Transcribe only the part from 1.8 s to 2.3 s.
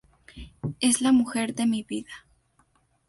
vida.